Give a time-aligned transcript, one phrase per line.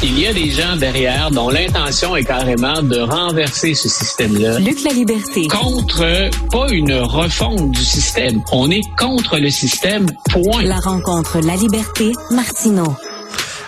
[0.00, 4.60] Il y a des gens derrière dont l'intention est carrément de renverser ce système-là.
[4.60, 5.48] Luc la liberté.
[5.48, 8.40] Contre, pas une refonte du système.
[8.52, 10.62] On est contre le système, point.
[10.62, 12.94] La rencontre La liberté, Martineau.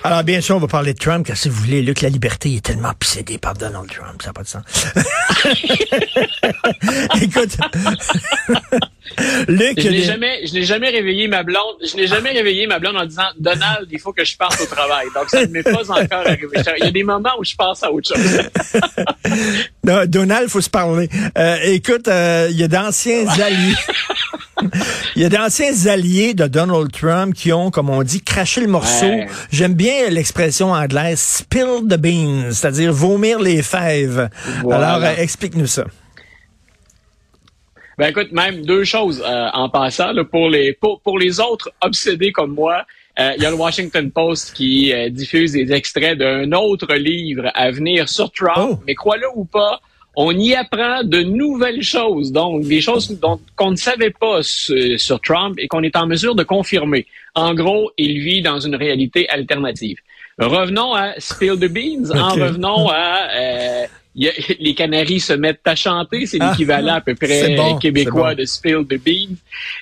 [0.03, 2.55] Alors, bien sûr, on va parler de Trump, car si vous voulez, Luc, la liberté
[2.55, 4.63] est tellement obsédé par Donald Trump, ça n'a pas de sens.
[7.23, 7.57] Écoute,
[9.49, 12.79] Luc, je n'ai jamais, je n'ai jamais réveillé ma blonde, je n'ai jamais réveillé ma
[12.79, 15.07] blonde en disant Donald, il faut que je parte au travail.
[15.15, 16.49] Donc ça ne m'est pas encore arrivé.
[16.79, 18.51] Il y a des moments où je pense à autre chose.
[19.85, 21.09] non, Donald, faut se parler.
[21.37, 23.75] Euh, écoute, euh, il y a d'anciens alliés.
[25.17, 28.67] Il y a d'anciens alliés de Donald Trump qui ont, comme on dit, craché le
[28.69, 29.11] morceau.
[29.51, 34.29] J'aime bien l'expression anglaise spill the beans, c'est-à-dire vomir les fèves.
[34.65, 35.85] Alors, euh, explique-nous ça.
[37.99, 42.33] Ben écoute, même deux choses euh, en passant pour les pour, pour les autres obsédés
[42.33, 42.87] comme moi.
[43.19, 47.71] Euh, il y a le Washington Post qui diffuse des extraits d'un autre livre à
[47.71, 48.83] venir sur Trump, oh.
[48.87, 49.81] mais crois-le ou pas,
[50.17, 53.19] on y apprend de nouvelles choses, donc des choses
[53.57, 57.07] qu'on ne savait pas sur Trump et qu'on est en mesure de confirmer.
[57.35, 59.99] En gros, il vit dans une réalité alternative.
[60.39, 62.11] Revenons à Spill the Beans.
[62.17, 67.15] En revenons à euh, les Canaries se mettent à chanter, c'est ah, l'équivalent à peu
[67.15, 69.37] près québécois de Spill the Beans.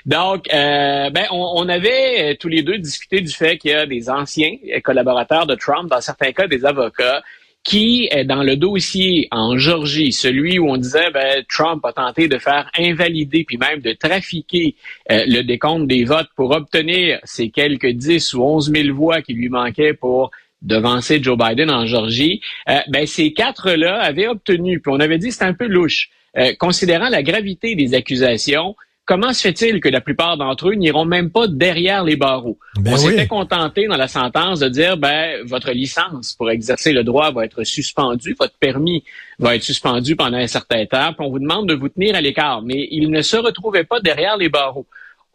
[0.05, 3.87] Donc, euh, ben, on, on, avait tous les deux discuté du fait qu'il y a
[3.87, 7.23] des anciens collaborateurs de Trump, dans certains cas des avocats,
[7.69, 12.27] qui est dans le dossier en Georgie, celui où on disait ben, Trump a tenté
[12.27, 14.75] de faire invalider puis même de trafiquer
[15.13, 19.35] euh, le décompte des votes pour obtenir ces quelques 10 ou 11 000 voix qui
[19.35, 20.31] lui manquaient pour
[20.63, 25.31] devancer Joe Biden en Georgie, euh, ben, ces quatre-là avaient obtenu, puis on avait dit
[25.31, 26.09] c'est un peu louche,
[26.39, 28.77] euh, considérant la gravité des accusations,
[29.09, 32.59] Comment se fait-il que la plupart d'entre eux n'iront même pas derrière les barreaux?
[32.79, 37.05] Ben On s'était contenté dans la sentence de dire, ben, votre licence pour exercer le
[37.05, 39.03] droit va être suspendue, votre permis
[39.39, 42.21] va être suspendu pendant un certain temps, puis on vous demande de vous tenir à
[42.21, 42.61] l'écart.
[42.61, 44.87] Mais ils ne se retrouvaient pas derrière les barreaux.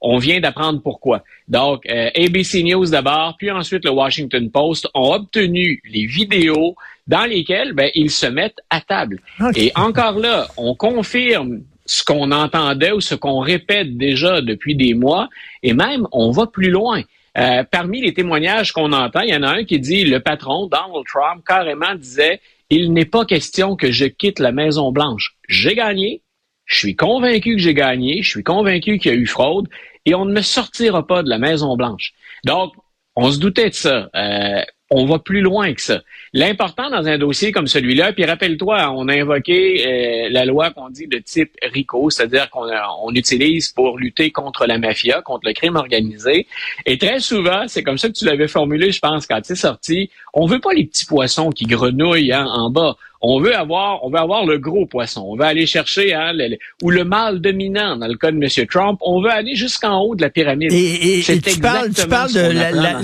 [0.01, 1.23] On vient d'apprendre pourquoi.
[1.47, 6.75] Donc, euh, ABC News d'abord, puis ensuite le Washington Post ont obtenu les vidéos
[7.07, 9.19] dans lesquelles ben, ils se mettent à table.
[9.55, 14.93] Et encore là, on confirme ce qu'on entendait ou ce qu'on répète déjà depuis des
[14.93, 15.29] mois,
[15.61, 17.03] et même on va plus loin.
[17.37, 20.67] Euh, parmi les témoignages qu'on entend, il y en a un qui dit le patron
[20.67, 22.39] Donald Trump carrément disait
[22.69, 25.35] il n'est pas question que je quitte la Maison Blanche.
[25.47, 26.21] J'ai gagné,
[26.65, 29.67] je suis convaincu que j'ai gagné, je suis convaincu qu'il y a eu fraude
[30.05, 32.13] et on ne me sortira pas de la Maison Blanche.
[32.45, 32.73] Donc
[33.15, 34.09] on se doutait de ça.
[34.15, 36.01] Euh, on va plus loin que ça.
[36.33, 40.89] L'important dans un dossier comme celui-là, puis rappelle-toi, on a invoqué euh, la loi qu'on
[40.89, 42.67] dit de type RICO, c'est-à-dire qu'on
[43.01, 46.47] on utilise pour lutter contre la mafia, contre le crime organisé.
[46.85, 50.11] Et très souvent, c'est comme ça que tu l'avais formulé, je pense, quand es sorti,
[50.33, 52.95] on veut pas les petits poissons qui grenouillent hein, en bas
[53.25, 55.21] on veut avoir, on veut avoir le gros poisson.
[55.25, 58.67] On veut aller chercher hein, le, ou le mâle dominant dans le cas de M.
[58.67, 58.99] Trump.
[59.01, 60.73] On veut aller jusqu'en haut de la pyramide.
[60.73, 62.41] Et, tu parles, de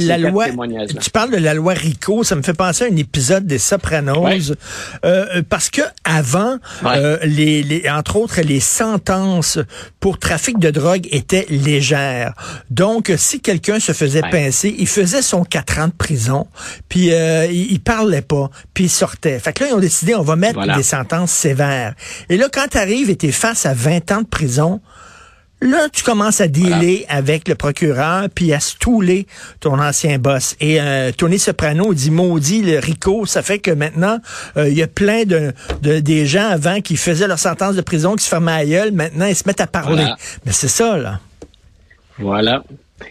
[0.06, 0.48] la, loi,
[1.02, 2.26] tu parles de la loi Rico.
[2.26, 4.52] Ça me fait penser à un épisode des Sopranos,
[5.06, 9.58] euh, parce que avant, euh, les, les, entre autres, les sentences
[10.02, 12.34] pour trafic de drogue étaient légères.
[12.70, 16.48] Donc, si quelqu'un se faisait pincer, il faisait son quatre ans de prison,
[16.90, 19.40] puis euh, il, il parlait pas, puis il sortait.
[19.40, 21.94] Fait que là, ils ont décidé on va mettre des sentences sévères.
[22.30, 24.82] Et là, quand tu arrives et tu es face à 20 ans de prison,
[25.62, 29.28] là, tu commences à dealer avec le procureur, puis à stouler
[29.60, 30.56] ton ancien boss.
[30.60, 34.20] Et euh, Tony Soprano dit, maudit, le RICO, ça fait que maintenant,
[34.58, 38.16] euh, il y a plein de, des gens avant qui faisaient leur sentence de prison,
[38.16, 40.06] qui se fermaient à gueule, maintenant, ils se mettent à parler.
[40.46, 41.20] Mais c'est ça, là.
[42.18, 42.64] Voilà.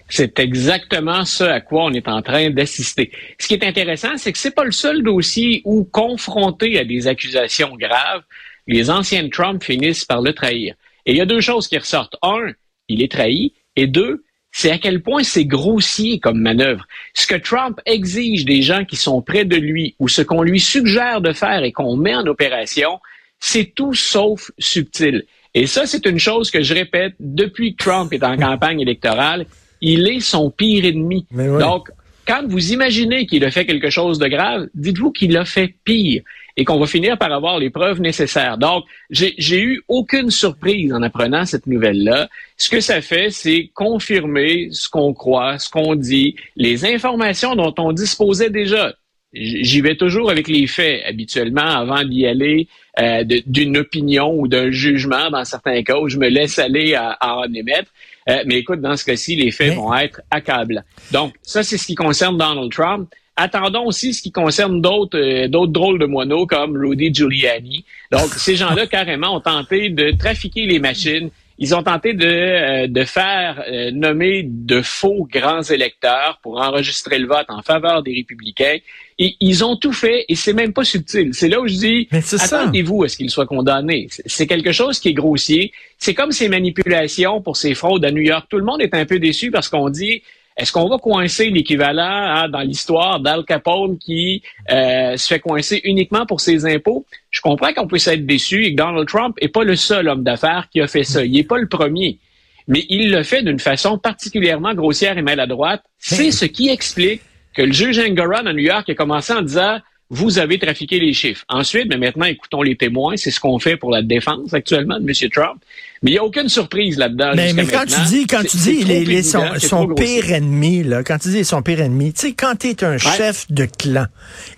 [0.08, 3.10] C'est exactement ce à quoi on est en train d'assister.
[3.38, 7.06] Ce qui est intéressant, c'est que c'est pas le seul dossier où, confronté à des
[7.06, 8.22] accusations graves,
[8.66, 10.74] les anciens Trump finissent par le trahir.
[11.06, 12.16] Et il y a deux choses qui ressortent.
[12.22, 12.52] Un,
[12.88, 13.54] il est trahi.
[13.76, 16.86] Et deux, c'est à quel point c'est grossier comme manœuvre.
[17.14, 20.60] Ce que Trump exige des gens qui sont près de lui ou ce qu'on lui
[20.60, 22.98] suggère de faire et qu'on met en opération,
[23.38, 25.24] c'est tout sauf subtil.
[25.54, 29.46] Et ça, c'est une chose que je répète depuis que Trump est en campagne électorale
[29.80, 31.26] il est son pire ennemi.
[31.32, 31.90] Donc,
[32.26, 36.22] quand vous imaginez qu'il a fait quelque chose de grave, dites-vous qu'il a fait pire
[36.58, 38.58] et qu'on va finir par avoir les preuves nécessaires.
[38.58, 42.28] Donc, j'ai eu aucune surprise en apprenant cette nouvelle-là.
[42.56, 47.74] Ce que ça fait, c'est confirmer ce qu'on croit, ce qu'on dit, les informations dont
[47.78, 48.92] on disposait déjà.
[49.34, 52.66] J'y vais toujours avec les faits habituellement avant d'y aller
[52.98, 57.18] euh, d'une opinion ou d'un jugement dans certains cas où je me laisse aller à,
[57.20, 57.92] en émettre.
[58.30, 60.82] Euh, mais écoute, dans ce cas-ci, les faits vont être accablants.
[61.12, 63.10] Donc, ça, c'est ce qui concerne Donald Trump.
[63.36, 67.84] attendons aussi ce qui concerne d'autres euh, d'autres drôles de moineaux comme Rudy Giuliani.
[68.10, 71.28] Donc, ces gens-là, carrément, ont tenté de trafiquer les machines.
[71.60, 77.18] Ils ont tenté de, euh, de faire euh, nommer de faux grands électeurs pour enregistrer
[77.18, 78.76] le vote en faveur des républicains.
[79.18, 81.30] Et ils ont tout fait et c'est même pas subtil.
[81.32, 84.06] C'est là où je dis, attendez-vous à ce qu'ils soient condamnés.
[84.26, 85.72] C'est quelque chose qui est grossier.
[85.98, 88.46] C'est comme ces manipulations pour ces fraudes à New York.
[88.48, 90.22] Tout le monde est un peu déçu parce qu'on dit,
[90.58, 95.80] est-ce qu'on va coincer l'équivalent hein, dans l'histoire d'Al Capone qui euh, se fait coincer
[95.84, 97.06] uniquement pour ses impôts?
[97.30, 100.24] Je comprends qu'on puisse être déçu et que Donald Trump n'est pas le seul homme
[100.24, 101.24] d'affaires qui a fait ça.
[101.24, 102.18] Il n'est pas le premier.
[102.66, 105.84] Mais il le fait d'une façon particulièrement grossière et maladroite.
[105.98, 107.22] C'est ce qui explique
[107.54, 109.78] que le juge Engoron à New York a commencé en disant
[110.10, 111.44] vous avez trafiqué les chiffres.
[111.48, 113.16] Ensuite, mais maintenant, écoutons les témoins.
[113.16, 115.30] C'est ce qu'on fait pour la défense actuellement de M.
[115.30, 115.60] Trump.
[116.02, 117.32] Mais il n'y a aucune surprise là-dedans.
[117.34, 121.18] Mais, mais quand tu dis, quand tu dis, il est, son, pire ennemi, là, quand
[121.18, 124.06] tu dis son pire ennemi, tu sais, quand tu es un chef de clan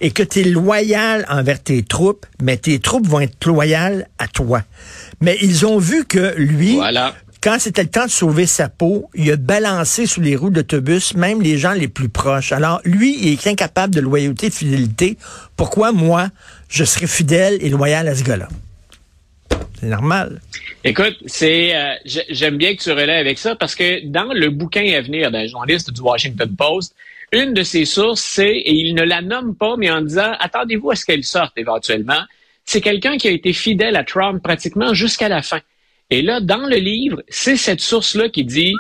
[0.01, 4.29] et que tu es loyal envers tes troupes, mais tes troupes vont être loyales à
[4.29, 4.63] toi.
[5.21, 9.09] Mais ils ont vu que lui, voilà quand c'était le temps de sauver sa peau,
[9.15, 12.53] il a balancé sous les roues d'autobus même les gens les plus proches.
[12.53, 15.17] Alors, lui, il est incapable de loyauté, de fidélité.
[15.57, 16.29] Pourquoi, moi,
[16.69, 18.49] je serais fidèle et loyal à ce gars-là?
[19.81, 20.41] C'est normal.
[20.85, 24.85] Écoute, c'est euh, j'aime bien que tu relais avec ça parce que dans le bouquin
[24.95, 26.95] à venir d'un journaliste du Washington Post,
[27.33, 30.91] une de ses sources, c'est, et il ne la nomme pas, mais en disant, attendez-vous
[30.91, 32.21] à ce qu'elle sorte éventuellement,
[32.67, 35.61] c'est quelqu'un qui a été fidèle à Trump pratiquement jusqu'à la fin.
[36.11, 38.75] Et là, dans le livre, c'est cette source-là qui dit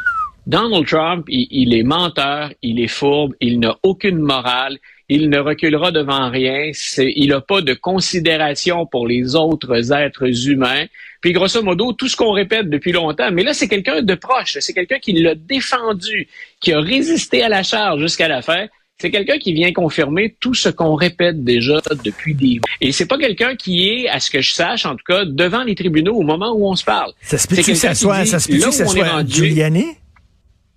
[0.47, 4.79] Donald Trump, il, est menteur, il est fourbe, il n'a aucune morale,
[5.09, 10.87] il ne reculera devant rien, il n'a pas de considération pour les autres êtres humains.
[11.21, 14.57] Puis grosso modo, tout ce qu'on répète depuis longtemps, mais là, c'est quelqu'un de proche,
[14.59, 16.27] c'est quelqu'un qui l'a défendu,
[16.61, 18.67] qui a résisté à la charge jusqu'à la fin
[19.01, 22.69] c'est quelqu'un qui vient confirmer tout ce qu'on répète déjà depuis des mois.
[22.83, 25.65] Et c'est pas quelqu'un qui est, à ce que je sache, en tout cas, devant
[25.65, 27.13] les tribunaux au moment où on se parle.
[27.23, 29.87] Ça se peut-tu que ça soit, ça se peut que ça soit Giuliani?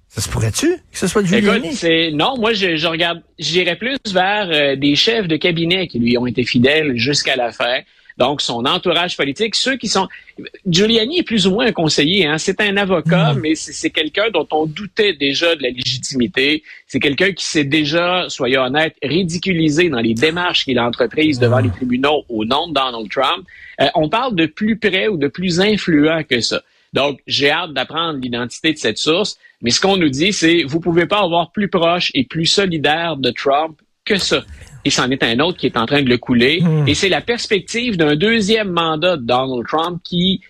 [0.07, 1.67] Ça se pourrait-tu que ce soit Giuliani?
[1.67, 5.99] Écoute, non, moi, je, je regarde, j'irais plus vers euh, des chefs de cabinet qui
[5.99, 7.79] lui ont été fidèles jusqu'à la fin
[8.17, 10.07] donc son entourage politique, ceux qui sont...
[10.67, 12.37] Giuliani est plus ou moins un conseiller, hein?
[12.37, 13.39] c'est un avocat, hmm.
[13.39, 16.63] mais c'est quelqu'un dont on doutait déjà de la légitimité.
[16.87, 21.59] C'est quelqu'un qui s'est déjà, soyons honnêtes, ridiculisé dans les démarches qu'il a entreprises devant
[21.59, 21.65] hmm.
[21.65, 23.45] les tribunaux au nom de Donald Trump.
[23.81, 26.61] Euh, on parle de plus près ou de plus influent que ça.
[26.93, 30.79] Donc, j'ai hâte d'apprendre l'identité de cette source, mais ce qu'on nous dit, c'est vous
[30.79, 34.43] pouvez pas avoir plus proche et plus solidaire de Trump que ça
[34.85, 36.61] et c'en est un autre qui est en train de le couler.
[36.61, 36.87] Hmm.
[36.87, 40.41] Et c'est la perspective d'un deuxième mandat de Donald Trump qui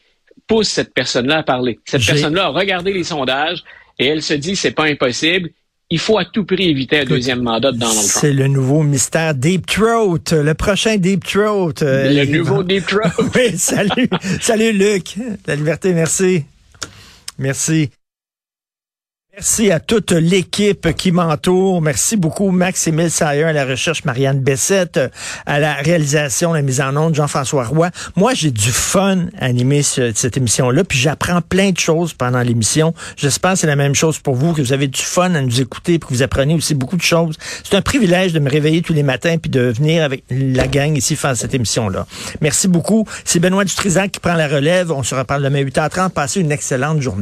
[0.47, 1.80] pousse cette personne-là à parler.
[1.85, 3.63] Cette personne-là a regardé les sondages
[4.00, 5.50] et elle se dit c'est pas impossible.
[5.89, 8.12] Il faut à tout prix éviter un deuxième mandat de Donald Trump.
[8.21, 11.74] C'est le nouveau mystère Deep Throat, le prochain Deep Throat.
[11.83, 13.12] Euh, le nouveau Deep Throat.
[13.36, 14.09] oui, salut.
[14.41, 15.15] salut Luc.
[15.45, 16.45] La liberté, merci.
[17.38, 17.91] Merci.
[19.35, 21.81] Merci à toute l'équipe qui m'entoure.
[21.81, 25.00] Merci beaucoup Max-Émile Sayer à la recherche, Marianne Bessette
[25.47, 27.89] à la réalisation, la mise en onde, Jean-François Roy.
[28.15, 32.94] Moi, j'ai du fun à animer cette émission-là, puis j'apprends plein de choses pendant l'émission.
[33.18, 35.62] J'espère que c'est la même chose pour vous, que vous avez du fun à nous
[35.62, 37.36] écouter, puis que vous apprenez aussi beaucoup de choses.
[37.63, 40.95] C'est un privilège de me réveiller tous les matins, puis de venir avec la gang
[40.95, 42.05] ici faire cette émission-là.
[42.41, 43.07] Merci beaucoup.
[43.25, 44.91] C'est Benoît Dutrisac qui prend la relève.
[44.91, 46.12] On se reparle demain 8h30.
[46.12, 47.12] Passez une excellente journée.